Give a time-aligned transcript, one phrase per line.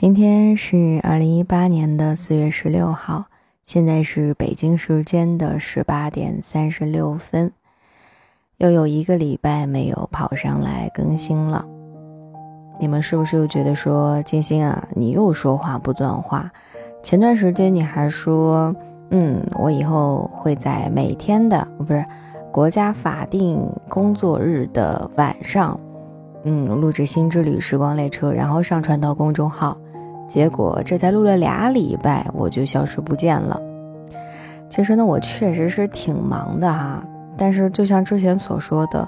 [0.00, 3.26] 今天是二零一八年的四月十六号，
[3.64, 7.52] 现在是北京时间的十八点三十六分，
[8.56, 11.66] 又有一个礼拜没有跑上来更新了。
[12.80, 16.50] 你们是不是又觉得说金星啊，你又说话不算话？
[17.02, 18.74] 前段时间你还说，
[19.10, 22.02] 嗯，我以后会在每天的不是
[22.50, 25.78] 国家法定工作日的晚上。
[26.44, 29.76] 嗯，录制《新之旅时光列车》，然后上传到公众号，
[30.30, 33.60] 结果这才录了俩礼拜，我就消失不见了。
[34.68, 37.04] 其实呢，我确实是挺忙的哈，
[37.36, 39.06] 但是就像之前所说的，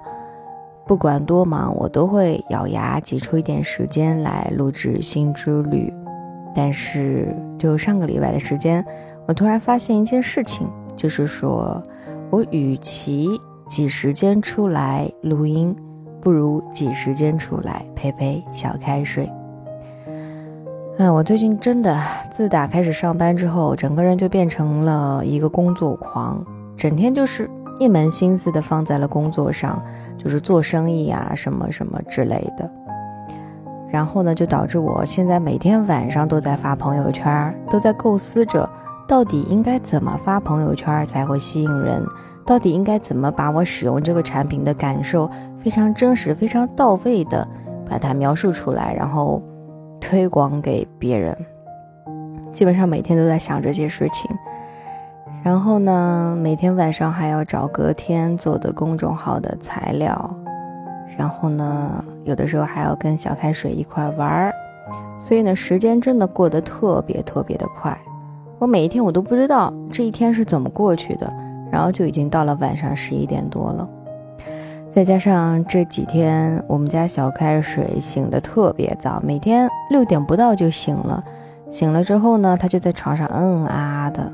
[0.85, 5.89] 不管多忙，我都会咬牙挤出一点时间来录制《新之旅》。
[6.55, 8.85] 但是就上个礼拜的时间，
[9.29, 11.81] 我突然发现一件事情，就是说
[12.31, 13.29] 我与其
[13.69, 15.75] 挤时间出来录音。
[16.21, 19.29] 不如挤时间出来陪陪小开水。
[20.99, 21.99] 哎，我最近真的
[22.31, 26.45] 自打开始上班之后，整个人就变成了一个工作狂，
[26.77, 29.83] 整天就是一门心思的放在了工作上，
[30.19, 32.71] 就是做生意啊什么什么之类的。
[33.91, 38.69] 然后呢，就导致我现在每天晚上都在发朋友圈，都在构思着
[39.09, 42.05] 到底应该怎么发朋友圈才会吸引人，
[42.47, 45.29] 到底应该怎么把我使用这个产品的感受。
[45.65, 47.49] 非常真实、非常到位的
[47.89, 49.43] 把它描述出来，然后
[50.03, 51.35] 推广给别人。
[52.53, 54.31] 基本上每天都在想这些事情，
[55.43, 60.37] 然后呢，每天晚上还要找隔天做的公众号的材料，
[61.17, 64.53] 然后呢，有的时候还要跟小开水一块玩儿，
[65.19, 67.97] 所以呢，时间真的过得特别特别的快。
[68.59, 71.33] 我每一天我都不知道这一天是怎么过去的，
[71.71, 73.89] 然后就已经到了晚上十一点多了。
[74.93, 81.25] 再加上这几天我们家小开水醒得特别早，每天六点不到就醒了。
[81.71, 84.31] 醒了之后呢，他就在床上嗯啊啊的，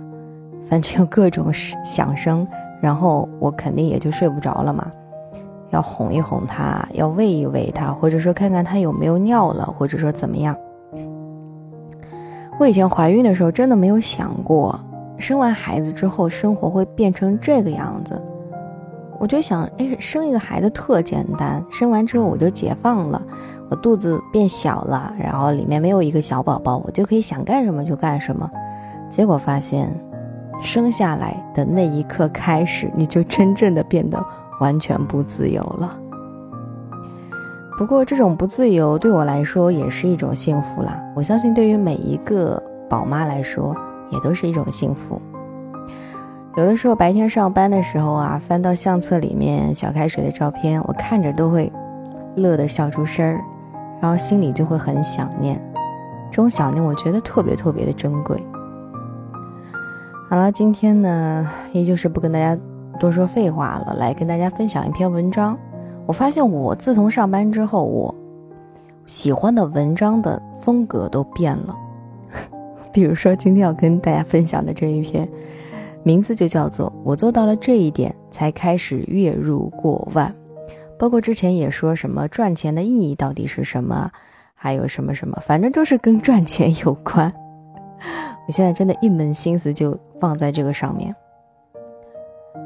[0.69, 1.53] 反正有各种
[1.85, 2.45] 响声，
[2.81, 4.91] 然后我肯定也就睡不着了嘛。
[5.71, 10.57] 要哄一哄他，要喂一喂他，或者说看看他有没有尿了，或者说怎么样。
[12.59, 14.77] 我以前怀孕的时候真的没有想过，
[15.19, 18.21] 生完孩子之后生活会变成这个样子。
[19.19, 23.21] 我就想，哎，生一个孩子特简单，生完之后我就解放了，
[23.69, 28.49] 我肚子变小了，然后里面没有一个小宝宝，我就可以想干什么就干什么。
[29.11, 29.93] 结果发现，
[30.63, 34.25] 生下来的那一刻开始，你就真正的变得
[34.61, 35.99] 完全不自由了。
[37.77, 43.75] 不过这种不自由对我来说也是一种幸福啦，我相信对于每一个宝妈来说，
[44.11, 45.21] 也都是一种幸福。
[46.59, 51.73] 有的时候白天上班的时候啊，翻到相册里面小开水的照片，我看着都会
[52.35, 53.41] 乐得笑出声儿，
[54.01, 55.57] 然后心里就会很想念。
[56.33, 58.43] 这种想念，我觉得特别特别的珍贵。
[60.29, 62.61] 好了，今天呢，依旧是不跟大家
[62.99, 65.57] 多说废话了，来跟大家分享一篇文章。
[66.07, 68.13] 我发现我自从上班之后，我
[69.07, 71.77] 喜欢的文章的风格都变了。
[72.93, 75.29] 比如说今天要跟大家分享的这一篇。
[76.09, 80.35] 名字就叫做“我做到了这一点，才开始月入过万”。
[80.99, 84.11] 包括之前也说什么赚钱的意义到底是什么，
[84.55, 87.31] 还有什么什么，反正都是跟赚钱有关。
[88.47, 91.15] 我现在真的一门心思就放在这个上面。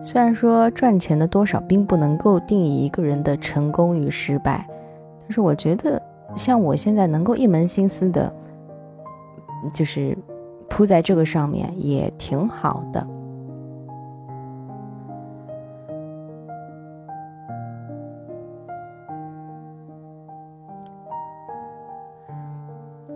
[0.01, 4.65] 虽然说赚钱的多少并不能够定义一个人的成功与失败，
[5.23, 6.01] 但是我觉得
[6.37, 8.33] 像我现在能够一门心思的，
[9.75, 10.17] 就是
[10.71, 13.05] 扑在这个上面也挺好的。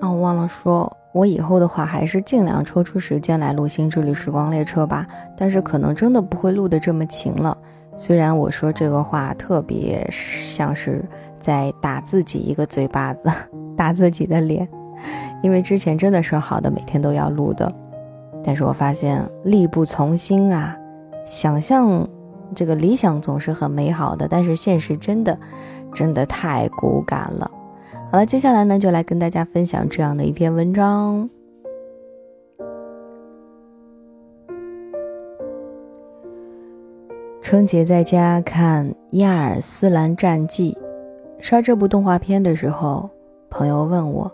[0.00, 5.06] 啊，我忘了说，我以后的话还是尽量抽出时间来录《新之旅时光列车》吧。
[5.36, 7.56] 但是可能真的不会录的这么勤了。
[7.96, 11.02] 虽然我说这个话特别像是
[11.40, 13.30] 在打自己一个嘴巴子，
[13.74, 14.68] 打自己的脸，
[15.42, 17.72] 因为之前真的说好的每天都要录的。
[18.44, 20.76] 但是我发现力不从心啊，
[21.26, 22.06] 想象
[22.54, 25.36] 这个理想总是很美好的，但是现实真的
[25.94, 27.50] 真的太骨感了。
[28.08, 31.28] 好了，接下来呢，就来跟大家分享这样的一篇文章。
[37.42, 38.88] 春节在家看
[39.18, 40.72] 《亚尔斯兰战记》，
[41.44, 43.10] 刷这部动画片的时候，
[43.50, 44.32] 朋友问我：“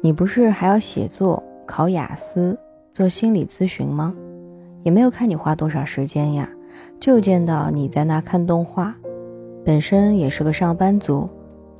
[0.00, 2.56] 你不是还要写作、考雅思、
[2.92, 4.14] 做心理咨询吗？
[4.84, 6.48] 也没有看你花多少时间呀，
[7.00, 8.94] 就见到你在那看动画，
[9.64, 11.28] 本身也是个上班族。”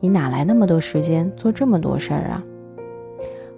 [0.00, 2.42] 你哪来那么多时间做这么多事儿啊？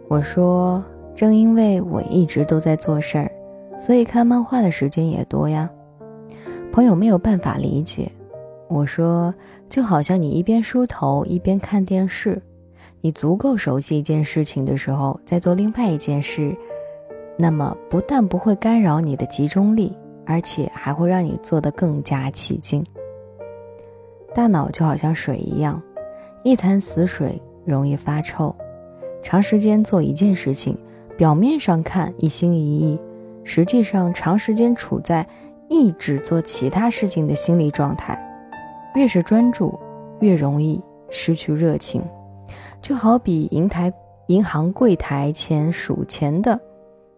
[0.09, 0.85] 我说，
[1.15, 3.31] 正因为我一直都在做事儿，
[3.79, 5.71] 所以看漫画的时间也多呀。
[6.73, 8.11] 朋友没有办法理解。
[8.69, 9.33] 我说，
[9.69, 12.41] 就好像你一边梳头一边看电视，
[13.01, 16.57] 你足够熟悉一件事情的时候，再做另外一件事，
[17.37, 22.83] 那么不但不会干扰你的集中力，而且还会让你做得更加起劲。
[24.35, 25.81] 大脑就好像水一样，
[26.45, 28.55] 一潭死水容易发臭。
[29.23, 30.77] 长时间做一件事情，
[31.17, 32.99] 表面上看一心一意，
[33.45, 35.27] 实际上长时间处在
[35.69, 38.19] 抑制做其他事情的心理状态。
[38.95, 39.79] 越是专注，
[40.21, 42.03] 越容易失去热情。
[42.83, 43.93] 就好比银台
[44.27, 46.61] 银行柜台前数钱的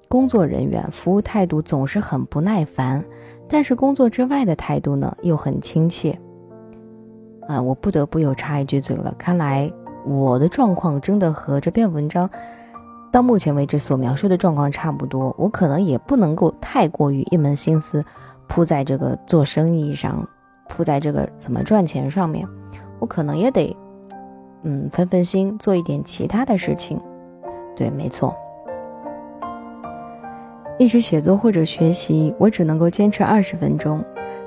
[0.09, 3.03] 工作人员，服务态度总是很不耐烦，
[3.49, 6.17] 但是工作之外的态度呢，又很亲切。
[7.49, 9.15] 啊，我不得不又插一句嘴了。
[9.19, 9.71] 看来
[10.05, 12.29] 我的状况真的和这篇文章
[13.13, 15.35] 到目前为止所描述的状况差不多。
[15.39, 18.05] 我可能也不能够太过于一门心思
[18.49, 20.27] 扑在这个做生意上。
[20.67, 22.49] 扑在这个怎么赚钱上面，
[22.99, 23.77] 我可能也得，
[24.63, 26.99] 嗯，分分心做一点其他的事情。
[27.77, 28.35] 对，没错。
[30.79, 34.03] 一直写作或者学习，我只能够坚持二十分钟。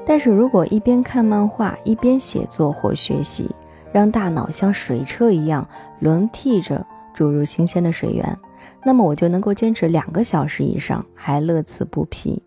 [0.07, 3.51] 但是如果一边看漫画一边写作或学习，
[3.91, 5.67] 让大脑像水车一样
[5.99, 8.37] 轮替着注入新鲜的水源，
[8.85, 12.41] 那么我就能够坚持两个小时以上，还乐此不疲。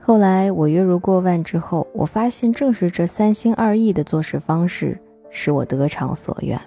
[0.00, 4.98] 后来我月入过万之后，我发现正是这三心二意的做事方式
[5.28, 6.58] 使我得偿所愿。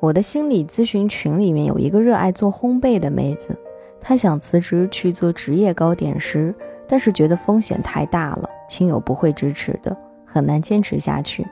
[0.00, 3.56] 我的心理咨询群里面有一个热爱做烘焙的妹子，
[4.00, 6.54] 他想辞职去做职业糕点师，
[6.86, 11.46] 但是觉得风险太大了，亲友不会支持的，很难坚持下去。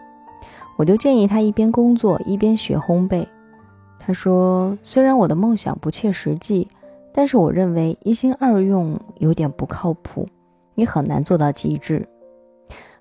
[0.77, 3.27] 我就建议他一边工作一边学烘焙。
[3.99, 6.69] 他说：“虽然我的梦想不切实际。”
[7.19, 10.29] 但是我认为一心二用有点不靠谱，
[10.75, 12.07] 你很难做到极致。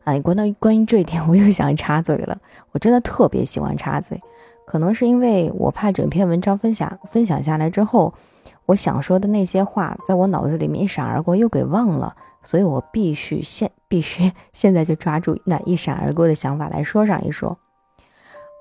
[0.06, 2.38] 哎，关到关于这一点，我又想插嘴了。
[2.72, 4.18] 我真的特别喜欢插嘴，
[4.66, 8.14] 可能是因为我怕整篇文章分享分享下来之后，
[8.66, 17.58] 我想说的那些话在我脑子里面一闪而过又给忘了，所以我必须现必须现在就抓住那一闪而过的想法来说上一说。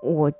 [0.02, 0.30] 我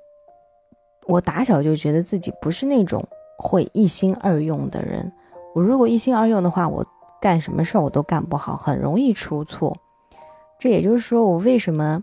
[1.07, 3.05] 我打小就觉得自己不是那种。
[3.37, 5.11] 会一心二用的人，
[5.53, 6.85] 我如果一心二用的话，我
[7.21, 9.75] 干什么事儿我都干不好，很容易出错。
[10.57, 12.01] 这也就是说，我为什么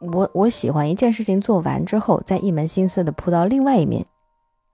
[0.00, 4.06] 我我喜欢一件事情做完之后，再一门心思的扑到另外一面，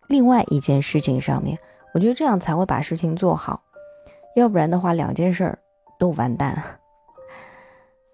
[0.06, 1.58] 另外一件事情上面，
[1.94, 3.62] 我觉得这样才会把事情做好。
[4.37, 5.58] 要不然的话，两件事儿
[5.99, 6.61] 都完蛋。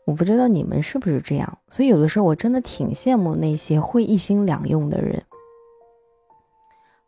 [0.04, 5.22] 我不知道你们是不是这样，所以有的时候我真的挺羡慕那些会一心两用的人。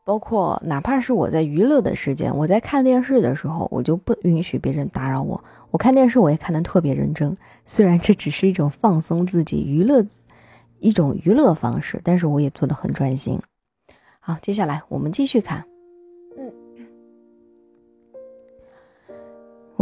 [0.04, 5.42] 包括哪怕是我在娱乐的时间，我在看电视的时候，我就不允许别人打扰我。
[5.70, 7.36] 我看电视，我也看得特别认真。
[7.66, 10.04] 虽然这只是一种放松自己、娱乐
[10.80, 13.38] 一种娱乐方式，但是我也做得很专心。
[14.20, 15.64] 好，接下来我们继续看。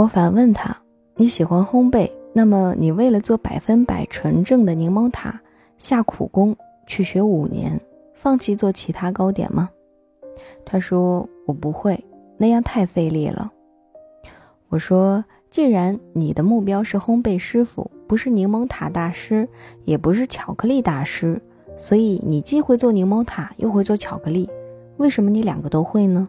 [0.01, 0.75] 我反问他
[1.17, 5.39] ：“你喜欢烘焙，那么你为了做百分百纯正的柠檬塔，
[5.77, 6.57] 下苦功
[6.87, 7.79] 去学五年，
[8.15, 9.69] 放弃做其他糕点吗？”
[10.65, 12.03] 他说：“我不会，
[12.39, 13.53] 那样太费力了。”
[14.71, 19.47] 我说：“既然你的目标是烘焙师傅，不是柠檬塔大师，
[19.85, 21.39] 也不是巧克力大师，
[21.77, 24.49] 所以你既会做柠檬塔，又会做巧克力，
[24.97, 26.27] 为什么你两个都会呢？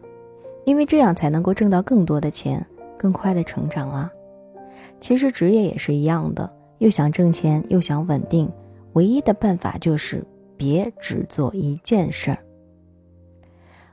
[0.66, 2.66] 因为这样才能够挣到更多的钱，
[3.02, 4.08] 更快的成长啊！
[5.00, 8.48] 其实职业也是一样的，又想挣钱，又想稳定，
[8.92, 10.24] 唯一的办法就是
[10.56, 12.38] 别只做一件事儿。”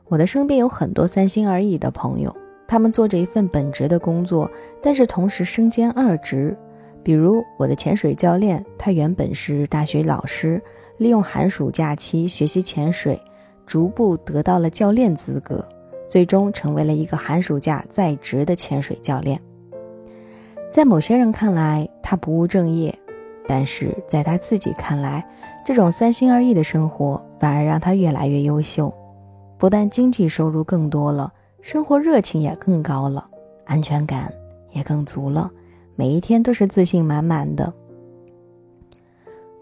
[0.06, 2.32] 我的身边有很多三心二意的朋友，
[2.68, 4.48] 他们做着一份本职的工作，
[4.80, 6.56] 但是同时身兼二职。
[7.02, 10.62] 比如我的潜水教练，他原本是大学老师，
[10.98, 13.20] 利用寒暑假期学习潜水，
[13.66, 15.68] 逐步得到了教练资格，
[16.10, 19.40] 最终成为了一个寒暑假在职的潜水教练。
[20.72, 22.94] 在某些人看来，他不务正业，
[23.48, 25.26] 但是在他自己看来，
[25.66, 28.94] 这种三心二意的生活反而让他越来越优秀。
[29.58, 33.30] 不但经济收入更多了，生活热情也更高了，
[33.66, 34.34] 安全感
[34.72, 35.52] 也更足了，
[35.96, 37.72] 每一天都是自信满满的。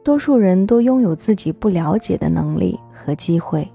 [0.03, 3.67] 多数人都拥有自己不了解的能力和机会，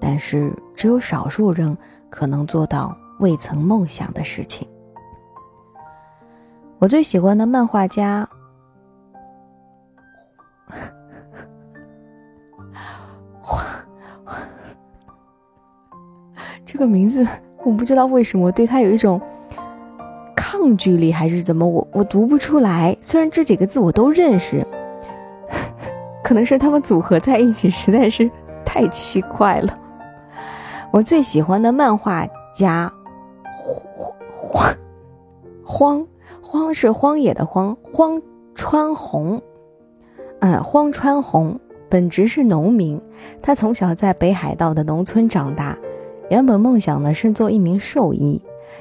[0.00, 1.76] 但是只有少数人
[2.10, 4.66] 可能做到未曾梦想的事情。
[6.78, 8.28] 我最喜欢的漫画家。
[16.64, 17.26] 这个名字
[17.64, 19.18] 我不知道为什么对他有一种
[20.36, 21.66] 抗拒力，还是怎么？
[21.66, 22.94] 我我读不出来。
[23.00, 24.66] 虽然这几个字我都认识，
[26.22, 28.30] 可能是他们组合在一起实在是
[28.64, 29.78] 太奇怪了。
[30.96, 32.90] 我最喜欢的漫画家，
[33.52, 34.74] 荒荒
[35.62, 36.06] 荒
[36.40, 38.22] 荒是荒野的荒，荒
[38.54, 39.38] 川弘。
[40.40, 41.60] 嗯，荒川弘
[41.90, 42.98] 本职是农民，
[43.42, 45.76] 他从小在北海道的农村长大，
[46.30, 48.40] 原本梦想呢是做一名兽医。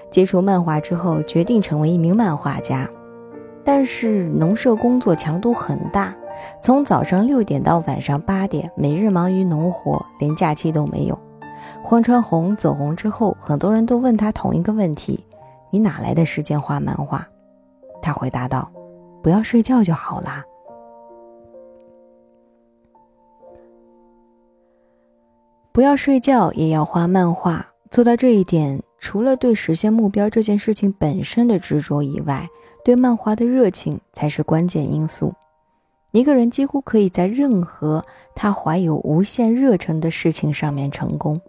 [0.09, 2.89] 接触漫画之后，决定成为一名漫画家，
[3.61, 6.15] 但是农舍工作强度很大，
[6.61, 11.19] 从早上六点到晚上八点，每日忙于农活，连假期都没有。
[11.83, 15.23] 荒川弘走红之后，很多人都问他同一个问题
[15.71, 17.27] ：“你哪来的时间画漫画？”
[18.01, 18.71] 他回答道
[19.23, 20.43] ：“不要睡觉就好啦。”
[25.71, 32.47] 不要睡觉也要画漫画，做到这一点，除了对实现目标这件事情本身的执着以外，
[32.83, 35.33] 对漫画的热情才是关键因素。
[36.15, 38.01] 一个人几乎可以在任何
[38.35, 41.41] 他怀有无限热忱的事情上面成功。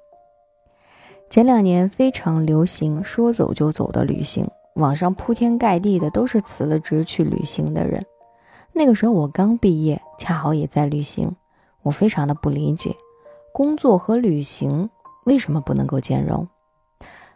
[1.30, 4.44] 前两年非常流行说走就走的旅行，
[4.74, 8.04] 网上铺天盖地的都是辞了职去旅行的人。
[8.72, 11.30] 那个时候我刚毕业，恰好也在旅行，
[11.82, 12.92] 我非常的不理解。
[13.52, 14.90] 工作和旅行
[15.26, 16.44] 为什么不能够兼容？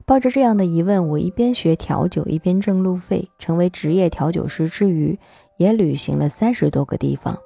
[0.04, 5.16] 抱着这样的疑问，我一边学调酒，一边挣路费，成为职业调酒师之余，
[5.61, 7.38] 也旅行了三十多个地方。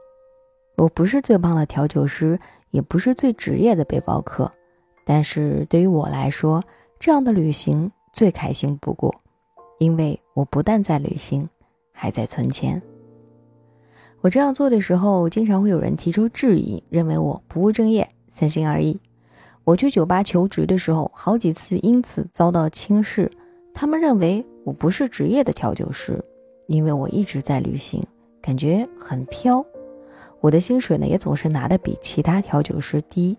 [0.76, 2.38] 我不是最棒的调酒师，
[2.70, 4.48] 也不是最职业的背包客，
[5.04, 6.62] 但是对于我来说，
[7.00, 9.12] 这样的旅行最开心不过，
[9.80, 11.48] 因为我不但在旅行，
[11.92, 12.80] 还在存钱。
[14.20, 18.08] 我这样做的时候，经常会有人提出质疑，认为我不务正业。
[18.28, 18.96] 三心二意。
[19.64, 23.28] 我去酒吧求职的时候，好几次因此遭到轻视。
[23.72, 26.24] 他们认为我不是职业的调酒师，
[26.66, 28.02] 因为我一直在旅行，
[28.40, 29.64] 感觉很飘。
[30.40, 33.36] 我的薪水呢，也总是拿的比其他调酒师低。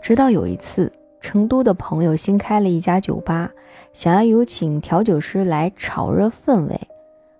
[0.00, 3.50] 直到有一次，成都的朋友新开了一家酒吧，
[3.92, 6.80] 想要有请调酒师来炒热氛围。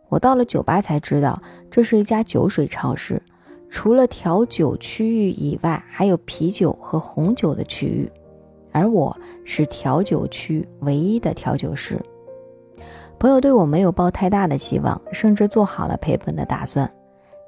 [0.08, 3.20] 我到了酒吧才知道，这是一家酒水超市。
[3.68, 8.10] 除了调酒区域以外，还有啤酒和红酒的区域，
[8.70, 11.98] 而我是调酒区唯一的调酒师。
[13.22, 16.92] 朋友对我没有抱太大的期望，甚至做好了赔本的打算。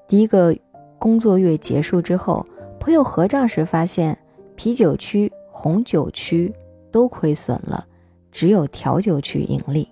[0.06, 0.56] 第一个
[1.00, 2.46] 工作月结束之后，
[2.78, 4.16] 朋友合账时发现，
[4.54, 6.54] 啤酒区、红酒区
[6.92, 7.84] 都亏损了，
[8.30, 9.88] 只有调酒区盈利。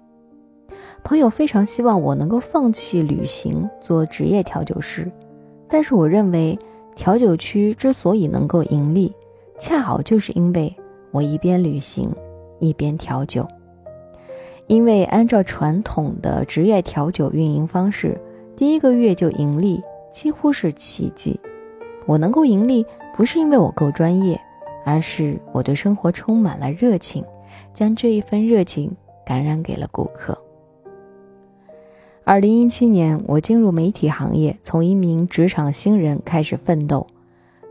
[1.02, 5.10] 朋友非常希望我能够放弃旅行，做职业调酒师。
[5.68, 6.56] 但是我认为，
[6.94, 9.12] 调酒区之所以能够盈利，
[9.58, 10.72] 恰好就是因为
[11.10, 12.08] 我一边旅行，
[12.60, 13.44] 一边调酒。
[14.66, 18.18] 因为按照传统的职业调酒运营方式，
[18.56, 21.38] 第一个月就盈利几乎是奇迹。
[22.06, 22.84] 我能够盈利，
[23.16, 24.40] 不是因为我够专业，
[24.84, 27.24] 而是我对生活充满了热情，
[27.74, 28.90] 将这一份热情
[29.26, 30.36] 感染给了顾客。
[32.24, 37.06] 二零一七年，我进入媒体行业，从一名职场新人开始奋斗。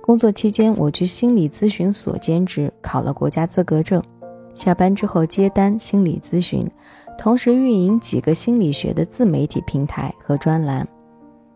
[0.02, 4.04] 工作期间，我去心理咨询所兼职，考了国家资格证。
[4.56, 6.70] 下班之后接单心理咨询，
[7.18, 10.88] 同时运营几个心理学的自媒体平台和专栏。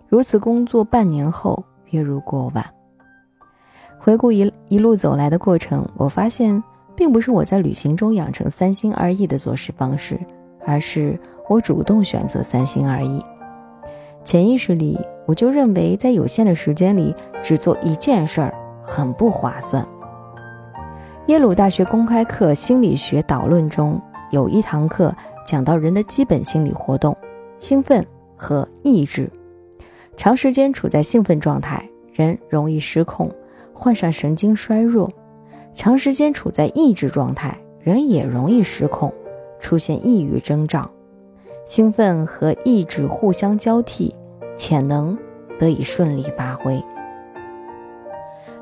[0.08, 2.66] 如此工作半年后，月入过万。
[4.00, 6.64] 回顾一一路走来的过程，我发现，
[6.96, 10.20] 并不是我在旅行中养成三心二意的做事方式。
[10.68, 11.16] 而是
[11.48, 13.24] 我主动选择三心二意，
[14.24, 19.88] 潜意识里我就认为，在有限的时间里只做一件事儿很不划算。
[21.28, 25.12] 耶鲁大学公开课心理学导论中有一堂课
[25.44, 27.18] 讲到人的基本心理活动：
[27.58, 28.06] 兴奋
[28.36, 29.28] 和抑制。
[30.16, 33.28] 长时间处在兴奋状态，人容易失控，
[33.74, 35.10] 患上神经衰弱；
[35.74, 39.12] 长时间处在抑制状态，人也容易失控。
[39.60, 40.88] 出现抑郁征兆，
[41.66, 44.14] 兴奋和抑制互相交替，
[44.56, 45.18] 潜能
[45.58, 46.80] 得以顺利发挥。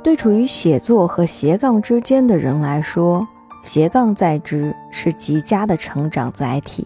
[0.04, 3.26] 对处于写作和斜杠之间的人来说，
[3.62, 6.86] 斜杠在职是极佳的成长载体。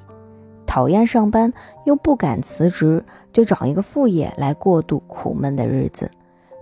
[0.67, 1.51] 讨厌上班
[1.85, 6.11] 又不敢辞职，就找一个副业来过渡苦闷的日子，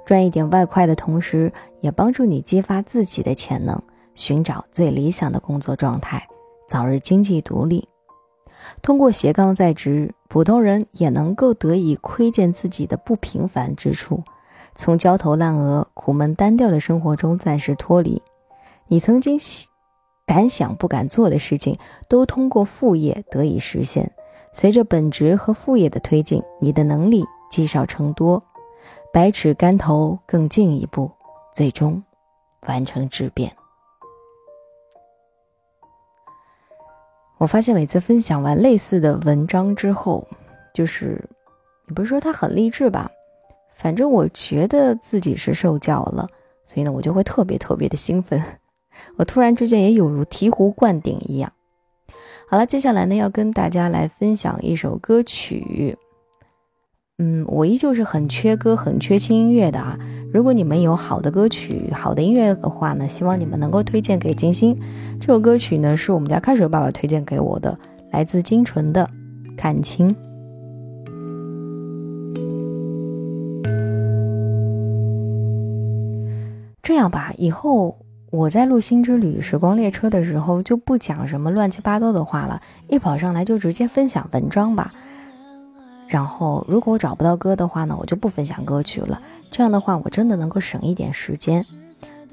[0.06, 3.78] 赚一点外快的同时，也帮助你激发自己的潜能，
[4.14, 6.26] 寻找最理想的工作状态。
[6.70, 7.86] 早日经济独立，
[8.82, 14.24] 通过斜杠在职，普通人也能够得以窥见自己的不平凡之处，
[14.76, 18.22] 从焦头烂额、苦闷单调的生活中暂时脱离。
[18.88, 19.68] 你曾经喜
[20.28, 24.12] 敢想不敢做的事情，都通过副业得以实现。
[24.54, 28.42] 随着本职和副业的推进，你的能力积少成多，
[29.12, 31.12] 百尺竿头更进一步，
[31.54, 32.04] 最终
[32.68, 33.52] 完成质变。
[37.38, 40.26] 我发现每次分享完类似的文章之后，
[40.74, 41.22] 就是
[41.88, 43.12] 你不是说他很励志吧？
[43.76, 46.28] 反正我觉得自己是受教了，
[46.66, 48.42] 所以呢，我就会特别特别的兴奋。
[49.18, 51.52] 我突然之间也有如醍醐灌顶一样。
[52.48, 55.98] 好了，接下来呢，要跟大家来分享一首歌曲。
[57.18, 59.98] 嗯，我依旧是很缺歌、很缺轻音乐的啊。
[60.34, 64.78] 如果你们有好的歌曲、好的音乐的话呢，希望你们能够推荐给金星。
[65.20, 67.78] 这首歌曲呢，是我们家开水爸爸推荐给我的，
[68.12, 69.10] 来自金纯的
[69.58, 70.14] 《看清》。
[76.86, 77.98] 这样吧，以后。
[78.32, 84.92] 我在录《星之旅时光列车》的时候，就不讲什么乱七八糟的话了，一跑上来就直接分享文章吧。
[86.06, 89.22] 然后，如果我找不到歌的话呢，我就不分享歌曲了。
[89.52, 91.66] 这样的话，我真的能够省一点时间。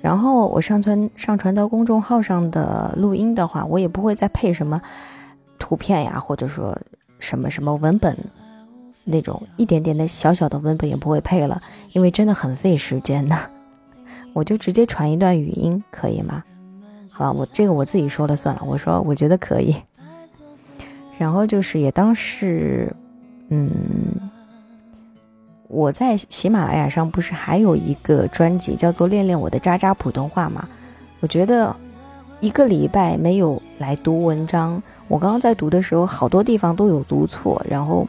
[0.01, 4.83] 然后，我上传上传到公众号上的录音的话，我也不会再配什么
[5.57, 6.77] 图片呀，或者说
[7.21, 8.17] 什么什么文本
[9.05, 13.39] 那种一点点的小小的文本也不会配了，因为真的很费时间呢。
[14.35, 16.43] 我就直接传一段语音，可以吗？
[17.11, 18.63] 好了，我这个我自己说了算了。
[18.65, 19.77] 我说我觉得可以。
[21.19, 22.91] 然后就是也当是，
[23.49, 23.71] 嗯，
[25.69, 30.67] 我在喜马拉雅上不是还有一个专辑叫做《练练我的渣渣普通话》吗？
[31.21, 31.77] 我觉得
[32.41, 38.09] 一个礼拜没有来读文章，我刚刚在读的时候好多地方都有读错，然后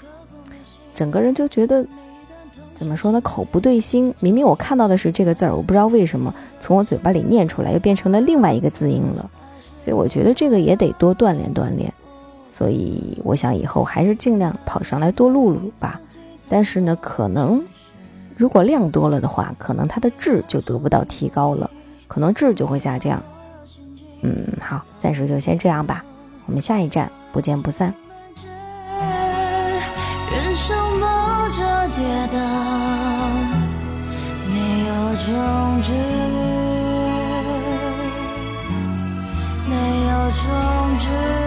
[0.95, 1.85] 整个人就觉得。
[2.75, 3.21] 怎么说呢？
[3.21, 9.29] 口不对心，明明我看到的是这个字儿，我不知道为什么从我嘴巴里念出来又变成了另外一个字音了。
[9.83, 11.93] 所以我觉得这个也得多锻炼锻炼。
[12.51, 15.99] 所以我想以后还是尽量跑上来多录录吧。
[16.49, 17.63] 但是呢，可能
[18.35, 21.69] 如果量多了的话，可能它的质就得不到提高了，
[22.07, 23.23] 可能质就会下降。
[24.21, 26.03] 嗯，好，暂时就先这样吧。
[26.45, 27.93] 我们下一站不见不散。
[32.03, 32.37] 跌倒，
[34.53, 34.55] 没
[34.87, 34.91] 有
[35.25, 35.93] 终止，
[39.69, 39.71] 没
[40.09, 40.43] 有终
[40.99, 41.42] 止。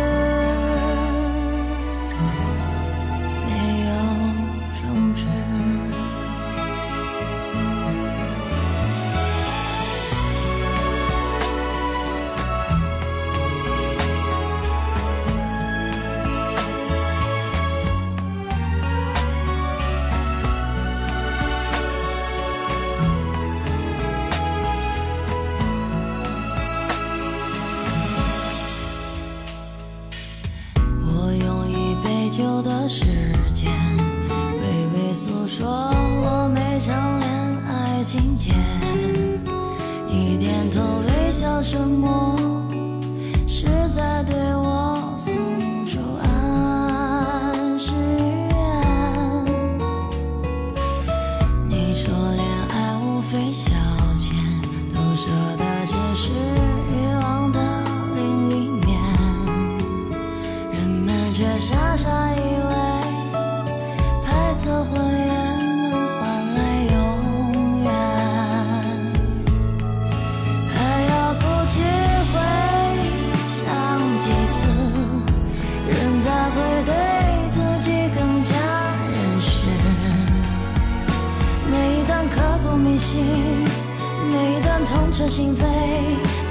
[84.86, 85.60] 痛彻心扉，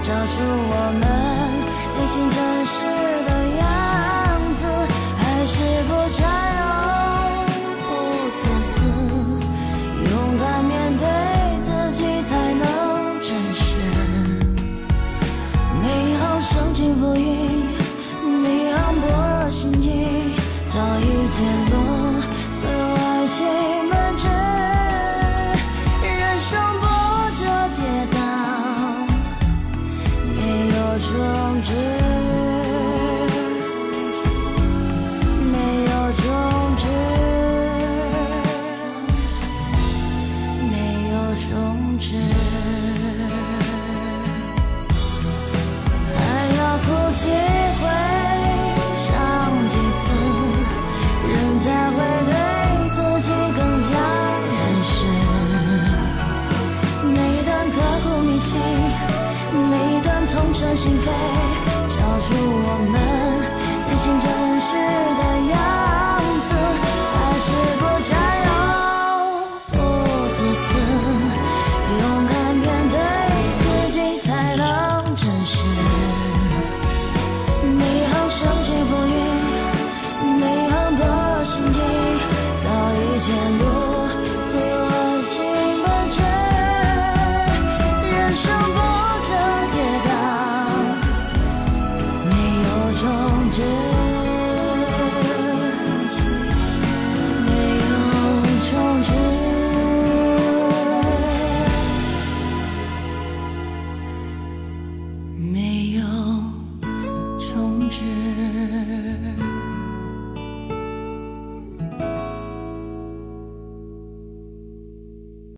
[0.03, 1.03] 找出我们
[1.97, 2.73] 内心真实
[3.25, 3.63] 的样
[4.55, 4.67] 子，
[5.17, 5.53] 还是
[5.87, 6.74] 不承认。